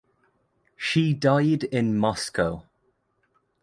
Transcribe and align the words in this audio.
She 0.77 1.13
died 1.13 1.65
in 1.65 1.95
Moscow. 1.95 2.63